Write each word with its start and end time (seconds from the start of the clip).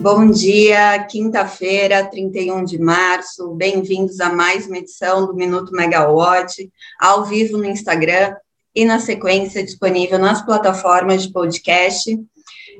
Bom 0.00 0.30
dia, 0.30 1.02
quinta-feira, 1.10 2.06
31 2.06 2.62
de 2.62 2.78
março. 2.78 3.48
Bem-vindos 3.54 4.20
a 4.20 4.32
mais 4.32 4.68
uma 4.68 4.78
edição 4.78 5.26
do 5.26 5.34
Minuto 5.34 5.72
Megawatt, 5.72 6.70
ao 7.00 7.24
vivo 7.24 7.58
no 7.58 7.64
Instagram 7.64 8.32
e 8.72 8.84
na 8.84 9.00
sequência 9.00 9.60
disponível 9.60 10.16
nas 10.16 10.40
plataformas 10.40 11.24
de 11.24 11.32
podcast. 11.32 12.16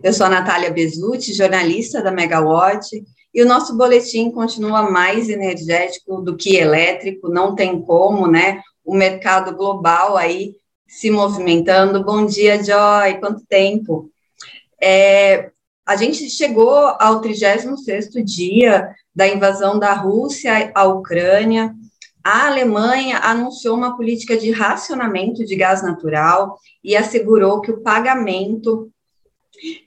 Eu 0.01 0.12
sou 0.12 0.27
a 0.27 0.31
Natália 0.31 0.71
Bezutti, 0.71 1.35
jornalista 1.35 2.01
da 2.01 2.12
Megawatt, 2.12 2.89
e 3.35 3.43
o 3.43 3.46
nosso 3.46 3.77
boletim 3.77 4.30
continua 4.30 4.89
mais 4.89 5.29
energético 5.29 6.23
do 6.23 6.37
que 6.37 6.57
elétrico, 6.57 7.29
não 7.29 7.53
tem 7.53 7.82
como, 7.82 8.29
né? 8.29 8.62
O 8.85 8.95
mercado 8.95 9.57
global 9.57 10.16
aí 10.16 10.55
se 10.87 11.11
movimentando. 11.11 12.05
Bom 12.05 12.25
dia, 12.25 12.62
Joy, 12.62 13.19
quanto 13.19 13.45
tempo? 13.45 14.09
É, 14.80 15.51
a 15.88 15.97
gente 15.97 16.28
chegou 16.28 16.95
ao 17.01 17.23
36º 17.23 18.23
dia 18.23 18.95
da 19.16 19.27
invasão 19.27 19.79
da 19.79 19.95
Rússia 19.95 20.70
à 20.74 20.84
Ucrânia. 20.84 21.74
A 22.23 22.48
Alemanha 22.48 23.20
anunciou 23.20 23.74
uma 23.74 23.96
política 23.96 24.37
de 24.37 24.51
racionamento 24.51 25.46
de 25.46 25.56
gás 25.56 25.82
natural 25.82 26.59
e 26.84 26.95
assegurou 26.95 27.62
que 27.62 27.70
o 27.70 27.80
pagamento 27.80 28.93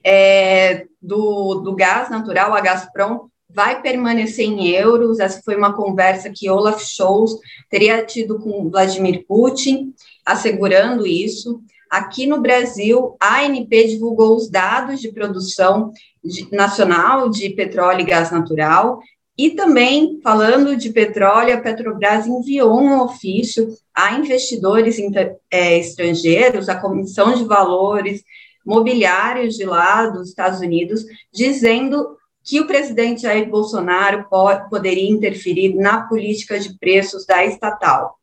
é, 0.04 0.88
do, 1.00 1.60
do 1.60 1.76
gás 1.76 2.10
natural, 2.10 2.56
a 2.56 2.62
Gazprom, 2.62 3.28
vai 3.48 3.80
permanecer 3.80 4.46
em 4.46 4.70
euros. 4.70 5.20
Essa 5.20 5.40
foi 5.46 5.56
uma 5.56 5.74
conversa 5.74 6.32
que 6.34 6.50
Olaf 6.50 6.82
Scholz 6.82 7.34
teria 7.70 8.04
tido 8.04 8.40
com 8.40 8.72
Vladimir 8.72 9.24
Putin, 9.28 9.94
assegurando 10.26 11.06
isso. 11.06 11.62
Aqui 11.92 12.26
no 12.26 12.40
Brasil, 12.40 13.18
a 13.20 13.42
ANP 13.42 13.90
divulgou 13.90 14.38
os 14.38 14.50
dados 14.50 15.02
de 15.02 15.12
produção 15.12 15.92
de, 16.24 16.48
nacional 16.50 17.30
de 17.30 17.50
petróleo 17.50 18.00
e 18.00 18.06
gás 18.06 18.32
natural, 18.32 19.02
e 19.38 19.50
também, 19.50 20.22
falando 20.24 20.78
de 20.78 20.90
petróleo, 20.92 21.54
a 21.54 21.60
Petrobras 21.60 22.28
enviou 22.28 22.80
um 22.80 23.02
ofício 23.02 23.68
a 23.94 24.14
investidores 24.14 25.00
inter, 25.00 25.36
é, 25.50 25.80
estrangeiros, 25.80 26.70
a 26.70 26.80
Comissão 26.80 27.34
de 27.34 27.44
Valores 27.44 28.24
Mobiliários 28.66 29.56
de 29.56 29.66
lá 29.66 30.06
dos 30.08 30.30
Estados 30.30 30.60
Unidos, 30.62 31.04
dizendo 31.34 32.16
que 32.44 32.60
o 32.60 32.68
presidente 32.68 33.24
Jair 33.24 33.50
Bolsonaro 33.50 34.28
pode, 34.30 34.70
poderia 34.70 35.10
interferir 35.10 35.76
na 35.76 36.04
política 36.08 36.60
de 36.60 36.78
preços 36.78 37.26
da 37.26 37.44
estatal. 37.44 38.18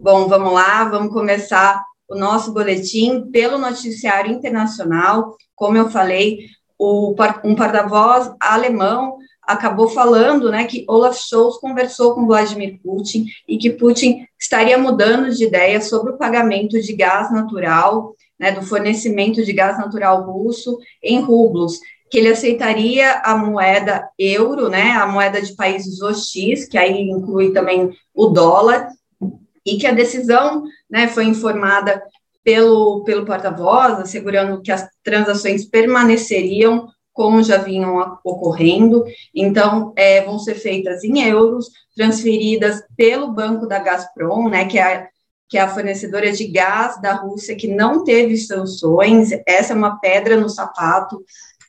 Bom, 0.00 0.26
vamos 0.26 0.52
lá, 0.52 0.84
vamos 0.84 1.12
começar 1.12 1.82
o 2.08 2.14
nosso 2.14 2.52
boletim 2.52 3.22
pelo 3.30 3.58
noticiário 3.58 4.32
internacional. 4.32 5.36
Como 5.54 5.76
eu 5.76 5.90
falei, 5.90 6.46
o, 6.78 7.14
um 7.44 7.54
porta-voz 7.54 8.30
alemão 8.40 9.16
acabou 9.42 9.88
falando 9.88 10.50
né, 10.50 10.64
que 10.64 10.84
Olaf 10.88 11.16
Scholz 11.16 11.58
conversou 11.58 12.14
com 12.14 12.26
Vladimir 12.26 12.80
Putin 12.82 13.26
e 13.48 13.56
que 13.56 13.70
Putin 13.70 14.26
estaria 14.38 14.76
mudando 14.76 15.30
de 15.30 15.44
ideia 15.44 15.80
sobre 15.80 16.12
o 16.12 16.18
pagamento 16.18 16.80
de 16.80 16.92
gás 16.92 17.32
natural, 17.32 18.14
né, 18.38 18.50
do 18.50 18.62
fornecimento 18.62 19.44
de 19.44 19.52
gás 19.52 19.78
natural 19.78 20.24
russo 20.24 20.78
em 21.02 21.20
rublos, 21.20 21.78
que 22.10 22.18
ele 22.18 22.28
aceitaria 22.28 23.20
a 23.24 23.36
moeda 23.36 24.08
euro, 24.18 24.68
né, 24.68 24.90
a 24.92 25.06
moeda 25.06 25.40
de 25.40 25.54
países 25.54 26.02
hostis, 26.02 26.68
que 26.68 26.76
aí 26.76 27.08
inclui 27.08 27.52
também 27.52 27.90
o 28.14 28.26
dólar, 28.26 28.88
e 29.66 29.76
que 29.76 29.86
a 29.86 29.92
decisão 29.92 30.64
né, 30.88 31.08
foi 31.08 31.24
informada 31.24 32.02
pelo, 32.44 33.02
pelo 33.02 33.26
porta-voz, 33.26 33.98
assegurando 33.98 34.62
que 34.62 34.70
as 34.70 34.88
transações 35.02 35.64
permaneceriam 35.64 36.88
como 37.12 37.42
já 37.42 37.56
vinham 37.56 38.18
ocorrendo, 38.22 39.02
então 39.34 39.92
é, 39.96 40.20
vão 40.22 40.38
ser 40.38 40.54
feitas 40.54 41.02
em 41.02 41.22
euros, 41.22 41.70
transferidas 41.96 42.82
pelo 42.94 43.32
banco 43.32 43.66
da 43.66 43.78
Gazprom, 43.78 44.50
né, 44.50 44.66
que 44.66 44.78
é 44.78 44.82
a, 44.82 45.08
que 45.48 45.56
é 45.56 45.62
a 45.62 45.68
fornecedora 45.68 46.30
de 46.30 46.46
gás 46.46 47.00
da 47.00 47.14
Rússia, 47.14 47.56
que 47.56 47.68
não 47.68 48.04
teve 48.04 48.36
sanções, 48.36 49.30
essa 49.46 49.72
é 49.72 49.76
uma 49.76 49.98
pedra 49.98 50.36
no 50.36 50.50
sapato 50.50 51.24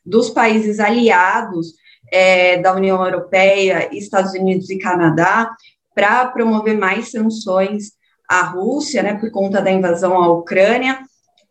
dos 0.06 0.30
países 0.30 0.82
aliados 0.82 1.76
é, 2.12 2.58
da 2.58 2.76
União 2.76 3.04
Europeia, 3.04 3.90
Estados 3.96 4.34
Unidos 4.34 4.70
e 4.70 4.78
Canadá, 4.78 5.50
para 5.98 6.28
promover 6.28 6.78
mais 6.78 7.10
sanções 7.10 7.94
à 8.30 8.44
Rússia, 8.44 9.02
né, 9.02 9.16
por 9.16 9.32
conta 9.32 9.60
da 9.60 9.72
invasão 9.72 10.14
à 10.14 10.32
Ucrânia, 10.32 11.00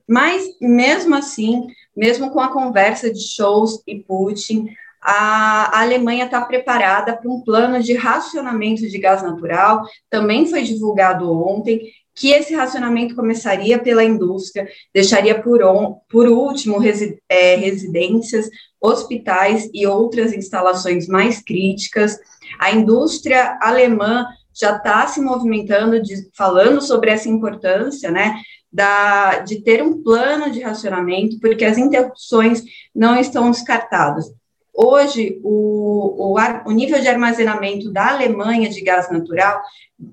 mas 0.08 0.46
mesmo 0.60 1.16
assim, 1.16 1.66
mesmo 1.96 2.30
com 2.30 2.38
a 2.38 2.52
conversa 2.52 3.12
de 3.12 3.18
Scholz 3.18 3.82
e 3.84 3.98
Putin, 4.04 4.68
a, 5.02 5.80
Alemanha 5.80 6.26
está 6.26 6.40
preparada 6.42 7.16
para 7.16 7.28
um 7.28 7.40
plano 7.40 7.82
de 7.82 7.94
racionamento 7.94 8.88
de 8.88 8.98
gás 8.98 9.20
natural, 9.20 9.82
também 10.08 10.46
foi 10.46 10.62
divulgado 10.62 11.28
ontem, 11.32 11.90
que 12.16 12.30
esse 12.30 12.54
racionamento 12.54 13.14
começaria 13.14 13.78
pela 13.78 14.02
indústria, 14.02 14.66
deixaria 14.92 15.40
por, 15.40 15.62
on, 15.62 16.00
por 16.08 16.26
último 16.26 16.78
resi, 16.78 17.22
é, 17.28 17.56
residências, 17.56 18.48
hospitais 18.80 19.68
e 19.74 19.86
outras 19.86 20.32
instalações 20.32 21.06
mais 21.06 21.42
críticas. 21.42 22.18
A 22.58 22.70
indústria 22.70 23.58
alemã 23.60 24.26
já 24.54 24.74
está 24.76 25.06
se 25.06 25.20
movimentando, 25.20 26.00
de, 26.02 26.30
falando 26.34 26.80
sobre 26.80 27.10
essa 27.10 27.28
importância, 27.28 28.10
né, 28.10 28.40
da, 28.72 29.40
de 29.40 29.60
ter 29.60 29.82
um 29.82 30.02
plano 30.02 30.50
de 30.50 30.60
racionamento, 30.62 31.38
porque 31.38 31.66
as 31.66 31.76
interrupções 31.76 32.62
não 32.94 33.20
estão 33.20 33.50
descartadas. 33.50 34.32
Hoje, 34.76 35.40
o, 35.42 36.34
o, 36.34 36.36
o 36.66 36.70
nível 36.70 37.00
de 37.00 37.08
armazenamento 37.08 37.90
da 37.90 38.10
Alemanha 38.10 38.68
de 38.68 38.82
gás 38.82 39.10
natural, 39.10 39.62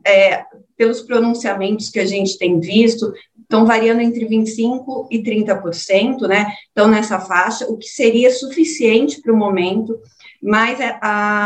é, 0.07 0.45
pelos 0.77 1.01
pronunciamentos 1.01 1.89
que 1.89 1.99
a 1.99 2.05
gente 2.05 2.37
tem 2.37 2.61
visto, 2.61 3.13
estão 3.41 3.65
variando 3.65 3.99
entre 3.99 4.25
25% 4.25 5.07
e 5.11 5.21
30%, 5.21 6.21
né? 6.27 6.47
Então, 6.71 6.87
nessa 6.87 7.19
faixa, 7.19 7.67
o 7.69 7.77
que 7.77 7.87
seria 7.87 8.31
suficiente 8.31 9.21
para 9.21 9.33
o 9.33 9.37
momento, 9.37 9.99
mas 10.41 10.79
a, 10.79 10.99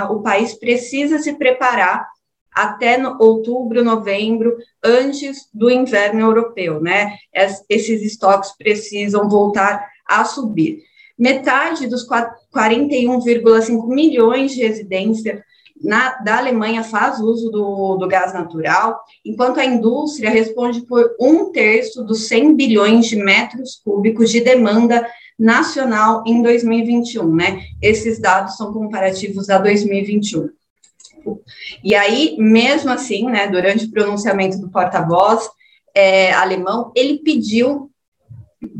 a, 0.03 0.11
o 0.11 0.21
país 0.21 0.53
precisa 0.53 1.17
se 1.17 1.33
preparar 1.33 2.07
até 2.53 2.97
no, 2.97 3.17
outubro, 3.19 3.83
novembro, 3.83 4.57
antes 4.83 5.49
do 5.53 5.69
inverno 5.69 6.21
europeu, 6.21 6.79
né? 6.79 7.15
Es, 7.33 7.63
esses 7.69 8.01
estoques 8.03 8.55
precisam 8.57 9.27
voltar 9.27 9.87
a 10.07 10.23
subir. 10.23 10.86
Metade 11.17 11.87
dos 11.87 12.07
41,5 12.07 13.87
milhões 13.87 14.51
de 14.51 14.61
residências 14.61 15.41
na, 15.81 16.15
da 16.19 16.37
Alemanha 16.37 16.83
faz 16.83 17.19
uso 17.19 17.49
do, 17.49 17.97
do, 17.97 18.07
gás 18.07 18.33
natural, 18.33 18.99
enquanto 19.25 19.59
a 19.59 19.65
indústria 19.65 20.29
responde 20.29 20.81
por 20.81 21.15
um 21.19 21.51
terço 21.51 22.03
dos 22.03 22.27
100 22.27 22.55
bilhões 22.55 23.07
de 23.07 23.15
metros 23.15 23.79
cúbicos 23.83 24.31
de 24.31 24.41
demanda 24.41 25.07
nacional 25.37 26.23
em 26.25 26.41
2021, 26.41 27.35
né? 27.35 27.61
Esses 27.81 28.19
dados 28.19 28.57
são 28.57 28.73
comparativos 28.73 29.49
a 29.49 29.59
2021. 29.59 30.49
E 31.83 31.93
aí, 31.93 32.35
mesmo 32.39 32.89
assim, 32.89 33.25
né, 33.25 33.47
durante 33.47 33.85
o 33.85 33.91
pronunciamento 33.91 34.57
do 34.59 34.69
porta-voz 34.69 35.47
é, 35.93 36.31
alemão, 36.33 36.91
ele 36.95 37.19
pediu 37.19 37.91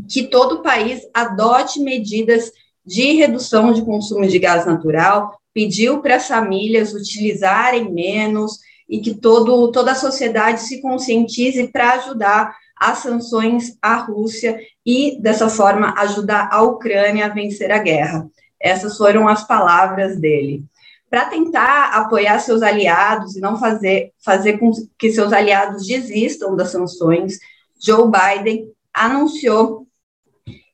que 0.08 0.24
todo 0.24 0.56
o 0.56 0.62
país 0.62 1.02
adote 1.12 1.80
medidas 1.80 2.50
de 2.84 3.12
redução 3.14 3.72
de 3.72 3.84
consumo 3.84 4.26
de 4.26 4.38
gás 4.38 4.64
natural, 4.64 5.38
pediu 5.52 6.00
para 6.00 6.16
as 6.16 6.26
famílias 6.26 6.94
utilizarem 6.94 7.92
menos 7.92 8.58
e 8.88 9.00
que 9.00 9.14
todo, 9.14 9.70
toda 9.70 9.92
a 9.92 9.96
sociedade 9.96 10.62
se 10.62 10.80
conscientize 10.80 11.68
para 11.68 11.92
ajudar 11.94 12.56
as 12.76 12.98
sanções 12.98 13.76
à 13.82 13.96
Rússia 13.96 14.58
e, 14.86 15.20
dessa 15.20 15.50
forma, 15.50 15.94
ajudar 15.98 16.48
a 16.50 16.62
Ucrânia 16.62 17.26
a 17.26 17.28
vencer 17.28 17.70
a 17.70 17.78
guerra. 17.78 18.26
Essas 18.60 18.96
foram 18.96 19.28
as 19.28 19.46
palavras 19.46 20.18
dele 20.18 20.64
para 21.10 21.24
tentar 21.24 21.90
apoiar 21.94 22.38
seus 22.38 22.62
aliados 22.62 23.36
e 23.36 23.40
não 23.40 23.58
fazer, 23.58 24.12
fazer 24.18 24.58
com 24.58 24.70
que 24.98 25.10
seus 25.10 25.32
aliados 25.32 25.86
desistam 25.86 26.54
das 26.54 26.70
sanções, 26.70 27.38
Joe 27.80 28.10
Biden 28.10 28.70
anunciou 28.92 29.86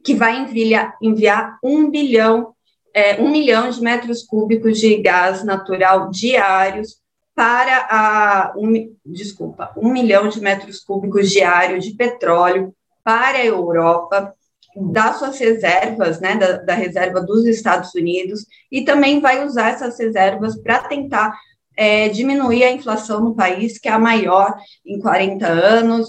que 0.05 0.15
vai 0.15 0.39
enviar, 0.39 0.97
enviar 1.01 1.59
um 1.65 1.91
bilhão, 1.91 2.55
é, 2.93 3.21
um 3.21 3.31
milhão 3.31 3.71
de 3.71 3.81
metros 3.81 4.23
cúbicos 4.23 4.79
de 4.79 4.97
gás 4.99 5.43
natural 5.43 6.11
diários 6.11 7.03
para 7.35 7.89
a 7.91 8.53
um, 8.57 8.95
desculpa, 9.05 9.73
um 9.77 9.91
milhão 9.91 10.29
de 10.29 10.41
metros 10.41 10.81
cúbicos 10.81 11.31
diários 11.31 11.85
de 11.85 11.93
petróleo 11.93 12.73
para 13.03 13.39
a 13.39 13.45
Europa 13.45 14.33
das 14.77 15.19
suas 15.19 15.39
reservas, 15.39 16.21
né, 16.21 16.37
da, 16.37 16.59
da, 16.59 16.75
reserva 16.75 17.21
dos 17.21 17.47
Estados 17.47 17.95
Unidos, 17.95 18.45
e 18.71 18.85
também 18.85 19.21
vai 19.21 19.45
usar 19.45 19.71
essas 19.71 19.99
reservas 19.99 20.61
para 20.61 20.81
tentar 20.81 21.33
é, 21.77 22.09
diminuir 22.09 22.65
a 22.65 22.73
inflação 22.73 23.21
no 23.21 23.35
país, 23.35 23.79
que 23.79 23.89
é 23.89 23.93
a 23.93 23.99
maior 23.99 24.55
em 24.85 24.99
40 24.99 25.47
anos. 25.47 26.09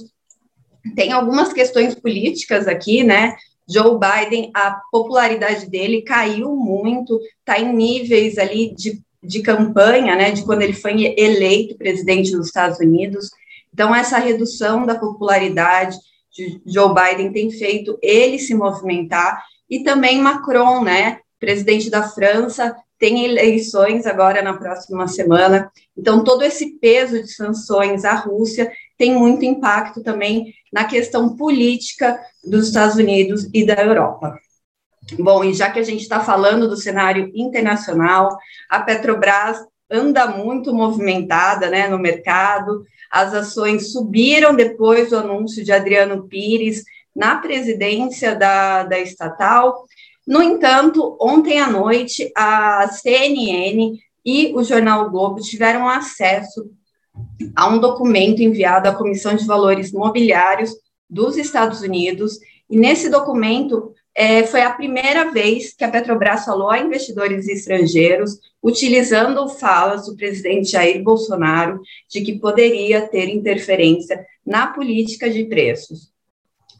Tem 0.95 1.11
algumas 1.11 1.53
questões 1.53 1.93
políticas 1.95 2.67
aqui, 2.67 3.03
né, 3.03 3.35
Joe 3.67 3.97
Biden, 3.99 4.51
a 4.53 4.79
popularidade 4.91 5.69
dele 5.69 6.01
caiu 6.01 6.55
muito, 6.55 7.19
está 7.39 7.59
em 7.59 7.73
níveis 7.73 8.37
ali 8.37 8.73
de, 8.75 9.01
de 9.23 9.41
campanha, 9.41 10.15
né, 10.15 10.31
de 10.31 10.43
quando 10.43 10.61
ele 10.61 10.73
foi 10.73 11.15
eleito 11.17 11.77
presidente 11.77 12.31
dos 12.31 12.47
Estados 12.47 12.79
Unidos. 12.79 13.29
Então, 13.73 13.93
essa 13.93 14.17
redução 14.17 14.85
da 14.85 14.95
popularidade 14.95 15.97
de 16.31 16.61
Joe 16.65 16.93
Biden 16.93 17.31
tem 17.31 17.49
feito 17.49 17.97
ele 18.01 18.37
se 18.39 18.53
movimentar, 18.53 19.43
e 19.69 19.83
também 19.83 20.19
Macron, 20.21 20.83
né, 20.83 21.19
presidente 21.39 21.89
da 21.89 22.03
França, 22.03 22.75
tem 22.97 23.25
eleições 23.25 24.05
agora 24.05 24.41
na 24.41 24.53
próxima 24.53 25.07
semana. 25.07 25.69
Então, 25.97 26.23
todo 26.23 26.43
esse 26.43 26.77
peso 26.79 27.21
de 27.21 27.31
sanções 27.31 28.05
à 28.05 28.13
Rússia 28.13 28.71
tem 28.97 29.13
muito 29.13 29.43
impacto 29.43 30.01
também 30.01 30.53
na 30.75 30.83
questão 30.83 31.37
política 31.37 32.19
dos 32.43 32.67
Estados 32.67 32.97
Unidos 32.97 33.49
e 33.53 33.65
da 33.65 33.75
Europa. 33.75 34.37
Bom, 35.17 35.41
e 35.45 35.53
já 35.53 35.71
que 35.71 35.79
a 35.79 35.83
gente 35.83 36.01
está 36.01 36.19
falando 36.19 36.67
do 36.67 36.75
cenário 36.75 37.31
internacional, 37.33 38.37
a 38.69 38.81
Petrobras 38.81 39.57
anda 39.89 40.27
muito 40.27 40.73
movimentada 40.73 41.69
né, 41.69 41.87
no 41.87 41.97
mercado, 41.97 42.83
as 43.09 43.33
ações 43.33 43.93
subiram 43.93 44.53
depois 44.53 45.11
do 45.11 45.17
anúncio 45.17 45.63
de 45.63 45.71
Adriano 45.71 46.27
Pires 46.27 46.83
na 47.15 47.37
presidência 47.37 48.35
da, 48.35 48.83
da 48.83 48.99
estatal. 48.99 49.85
No 50.27 50.43
entanto, 50.43 51.15
ontem 51.21 51.57
à 51.57 51.69
noite, 51.69 52.29
a 52.35 52.85
CNN 52.89 53.97
e 54.25 54.51
o 54.53 54.61
jornal 54.61 55.09
Globo 55.09 55.39
tiveram 55.39 55.87
acesso 55.87 56.69
a 57.55 57.67
um 57.67 57.79
documento 57.79 58.41
enviado 58.41 58.87
à 58.87 58.93
Comissão 58.93 59.35
de 59.35 59.45
Valores 59.45 59.91
Mobiliários 59.91 60.71
dos 61.09 61.37
Estados 61.37 61.81
Unidos, 61.81 62.39
e 62.69 62.77
nesse 62.77 63.09
documento 63.09 63.93
é, 64.15 64.43
foi 64.43 64.61
a 64.61 64.71
primeira 64.71 65.31
vez 65.31 65.73
que 65.73 65.83
a 65.83 65.91
Petrobras 65.91 66.45
falou 66.45 66.69
a 66.69 66.79
investidores 66.79 67.47
estrangeiros, 67.47 68.39
utilizando 68.63 69.47
falas 69.49 70.05
do 70.05 70.15
presidente 70.15 70.71
Jair 70.71 71.03
Bolsonaro 71.03 71.81
de 72.09 72.21
que 72.21 72.39
poderia 72.39 73.07
ter 73.07 73.27
interferência 73.27 74.25
na 74.45 74.67
política 74.67 75.29
de 75.29 75.43
preços. 75.43 76.13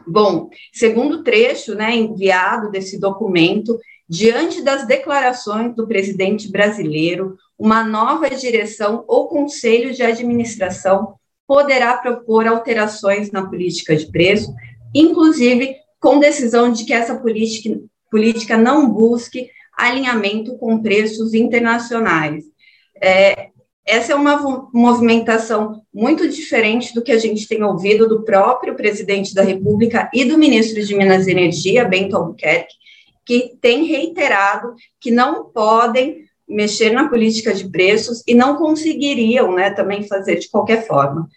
Bom, 0.08 0.50
segundo 0.72 1.24
trecho 1.24 1.76
né, 1.76 1.96
enviado 1.96 2.72
desse 2.72 3.00
documento, 3.00 3.78
diante 4.08 4.62
das 4.62 4.86
declarações 4.88 5.76
do 5.76 5.88
presidente 5.88 6.50
brasileiro, 6.50 7.38
uma 7.58 7.84
nova 7.84 8.30
direção 8.30 9.04
ou 9.08 9.28
conselho 9.28 9.94
de 9.94 10.04
administração 10.04 11.16
poderá 11.48 11.98
propor 11.98 12.48
alterações 12.48 13.32
na 13.32 13.46
política 13.46 13.96
de 13.96 14.12
preço, 14.12 14.54
inclusive 14.94 15.76
com 16.00 16.20
decisão 16.20 16.72
de 16.72 16.86
que 16.86 16.94
essa 16.94 17.16
política, 17.16 17.80
política 18.12 18.58
não 18.58 18.90
busque 18.90 19.50
alinhamento 19.78 20.58
com 20.58 20.82
preços 20.82 21.34
internacionais. 21.34 22.44
É, 23.02 23.50
essa 23.86 24.14
é 24.14 24.16
uma 24.16 24.70
movimentação 24.74 25.82
muito 25.94 26.28
diferente 26.28 26.94
do 26.94 27.04
que 27.04 27.12
a 27.12 27.20
gente 27.20 27.48
tem 27.48 27.64
ouvido 27.64 28.08
do 28.08 28.24
próprio 28.24 28.76
presidente 28.76 29.34
da 29.34 29.44
República 29.44 30.10
e 30.14 30.26
do 30.26 30.38
ministro 30.38 30.84
de 30.84 30.96
Minas 30.96 31.28
e 31.28 31.32
Energia, 31.32 31.86
Bento 31.86 32.16
Albuquerque, 32.16 32.74
que 33.24 33.56
tem 33.62 33.86
reiterado 33.86 34.74
que 35.00 35.12
não 35.12 35.46
podem 35.46 36.25
mexer 36.48 36.92
na 36.92 37.10
política 37.10 37.54
de 37.54 37.70
preços 37.70 38.24
e 38.28 38.36
não 38.36 38.56
conseguiriam 38.58 39.54
né, 39.54 39.70
também 39.72 40.08
fazer 40.08 40.38
de 40.38 40.50
qualquer 40.50 40.86
forma. 40.86 41.28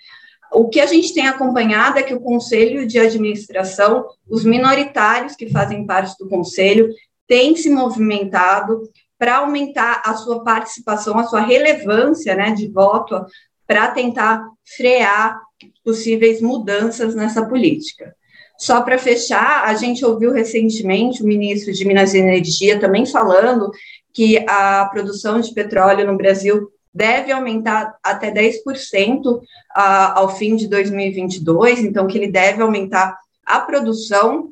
O 0.52 0.68
que 0.68 0.80
a 0.80 0.86
gente 0.86 1.12
tem 1.12 1.26
acompanhado 1.26 1.98
é 1.98 2.02
que 2.02 2.14
o 2.14 2.20
Conselho 2.20 2.86
de 2.86 2.98
Administração, 2.98 4.06
os 4.28 4.44
minoritários 4.44 5.34
que 5.34 5.50
fazem 5.50 5.86
parte 5.86 6.16
do 6.18 6.28
Conselho, 6.28 6.88
têm 7.26 7.54
se 7.54 7.68
movimentado 7.68 8.82
para 9.18 9.38
aumentar 9.38 10.02
a 10.04 10.14
sua 10.14 10.42
participação, 10.42 11.18
a 11.18 11.24
sua 11.24 11.40
relevância 11.40 12.34
né, 12.34 12.52
de 12.52 12.68
voto, 12.68 13.20
para 13.66 13.88
tentar 13.90 14.42
frear 14.76 15.38
possíveis 15.84 16.40
mudanças 16.40 17.14
nessa 17.14 17.44
política. 17.46 18.14
Só 18.58 18.80
para 18.80 18.98
fechar, 18.98 19.64
a 19.64 19.74
gente 19.74 20.04
ouviu 20.04 20.32
recentemente 20.32 21.22
o 21.22 21.26
ministro 21.26 21.72
de 21.72 21.84
Minas 21.84 22.14
e 22.14 22.18
Energia 22.18 22.80
também 22.80 23.06
falando 23.06 23.70
que 24.18 24.44
a 24.48 24.84
produção 24.86 25.38
de 25.38 25.54
petróleo 25.54 26.04
no 26.04 26.16
Brasil 26.16 26.72
deve 26.92 27.30
aumentar 27.30 27.96
até 28.02 28.32
10% 28.32 29.40
ao 29.76 30.34
fim 30.34 30.56
de 30.56 30.66
2022, 30.66 31.84
então 31.84 32.08
que 32.08 32.18
ele 32.18 32.26
deve 32.26 32.60
aumentar 32.60 33.16
a 33.46 33.60
produção. 33.60 34.48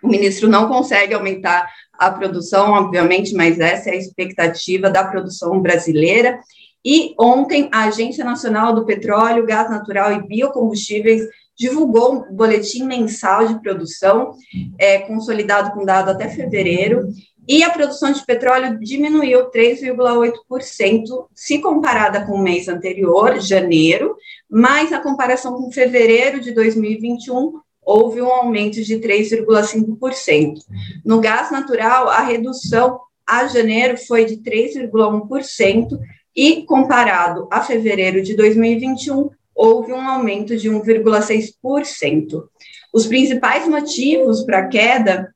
O 0.00 0.06
ministro 0.06 0.48
não 0.48 0.68
consegue 0.68 1.12
aumentar 1.12 1.68
a 1.98 2.08
produção, 2.12 2.70
obviamente, 2.70 3.34
mas 3.34 3.58
essa 3.58 3.90
é 3.90 3.94
a 3.94 3.96
expectativa 3.96 4.88
da 4.88 5.02
produção 5.02 5.60
brasileira. 5.60 6.38
E 6.84 7.12
ontem, 7.18 7.68
a 7.72 7.86
Agência 7.86 8.24
Nacional 8.24 8.72
do 8.72 8.86
Petróleo, 8.86 9.44
Gás 9.44 9.68
Natural 9.68 10.12
e 10.12 10.22
Biocombustíveis 10.24 11.22
divulgou 11.58 12.14
um 12.14 12.34
boletim 12.34 12.84
mensal 12.84 13.46
de 13.46 13.60
produção, 13.60 14.34
é, 14.78 15.00
consolidado 15.00 15.72
com 15.72 15.84
dado 15.84 16.08
até 16.08 16.28
fevereiro, 16.28 17.08
e 17.48 17.62
a 17.62 17.70
produção 17.70 18.12
de 18.12 18.24
petróleo 18.24 18.78
diminuiu 18.78 19.50
3,8% 19.50 21.26
se 21.34 21.58
comparada 21.58 22.24
com 22.24 22.32
o 22.32 22.42
mês 22.42 22.68
anterior, 22.68 23.40
janeiro, 23.40 24.16
mas 24.48 24.90
na 24.90 25.00
comparação 25.00 25.54
com 25.54 25.72
fevereiro 25.72 26.40
de 26.40 26.52
2021 26.52 27.60
houve 27.82 28.22
um 28.22 28.30
aumento 28.30 28.82
de 28.82 28.96
3,5%. 28.98 30.58
No 31.04 31.20
gás 31.20 31.50
natural, 31.50 32.08
a 32.08 32.20
redução 32.20 33.00
a 33.26 33.46
janeiro 33.46 33.96
foi 33.96 34.24
de 34.24 34.38
3,1% 34.38 35.98
e 36.34 36.64
comparado 36.64 37.48
a 37.50 37.62
fevereiro 37.62 38.22
de 38.22 38.34
2021 38.34 39.30
houve 39.54 39.92
um 39.92 40.08
aumento 40.08 40.56
de 40.56 40.70
1,6%. 40.70 42.44
Os 42.92 43.06
principais 43.06 43.68
motivos 43.68 44.42
para 44.42 44.60
a 44.60 44.68
queda 44.68 45.34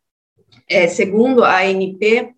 é, 0.68 0.88
segundo 0.88 1.44
a 1.44 1.58
ANP, 1.58 2.32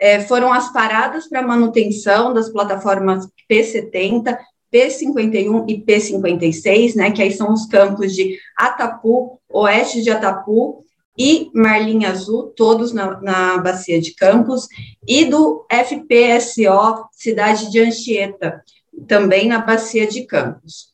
é, 0.00 0.20
foram 0.20 0.52
as 0.52 0.72
paradas 0.72 1.28
para 1.28 1.42
manutenção 1.42 2.32
das 2.32 2.48
plataformas 2.48 3.26
P70, 3.50 4.38
P51 4.72 5.64
e 5.68 5.82
P56, 5.82 6.94
né, 6.94 7.10
que 7.10 7.22
aí 7.22 7.32
são 7.32 7.52
os 7.52 7.66
campos 7.66 8.14
de 8.14 8.38
Atapu, 8.56 9.40
oeste 9.48 10.02
de 10.02 10.10
Atapu 10.10 10.84
e 11.18 11.50
Marlinha 11.52 12.10
Azul, 12.10 12.52
todos 12.56 12.92
na, 12.92 13.20
na 13.20 13.58
bacia 13.58 14.00
de 14.00 14.14
Campos, 14.14 14.68
e 15.06 15.24
do 15.24 15.66
FPSO 15.68 17.08
Cidade 17.10 17.70
de 17.72 17.80
Anchieta, 17.80 18.62
também 19.08 19.48
na 19.48 19.58
bacia 19.58 20.06
de 20.06 20.24
Campos. 20.26 20.92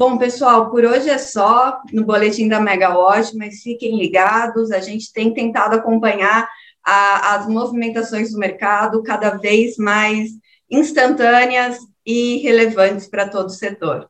Bom, 0.00 0.16
pessoal, 0.16 0.70
por 0.70 0.82
hoje 0.82 1.10
é 1.10 1.18
só 1.18 1.78
no 1.92 2.06
boletim 2.06 2.48
da 2.48 2.58
Megawatt, 2.58 3.36
mas 3.36 3.60
fiquem 3.60 3.98
ligados, 3.98 4.70
a 4.70 4.80
gente 4.80 5.12
tem 5.12 5.34
tentado 5.34 5.76
acompanhar 5.76 6.48
a, 6.82 7.34
as 7.34 7.46
movimentações 7.46 8.32
do 8.32 8.38
mercado 8.38 9.02
cada 9.02 9.36
vez 9.36 9.76
mais 9.76 10.30
instantâneas 10.70 11.76
e 12.06 12.38
relevantes 12.38 13.08
para 13.08 13.28
todo 13.28 13.48
o 13.48 13.50
setor. 13.50 14.08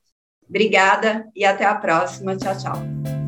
Obrigada 0.49 1.26
e 1.35 1.44
até 1.44 1.64
a 1.64 1.75
próxima. 1.75 2.37
Tchau, 2.37 2.56
tchau. 2.56 3.20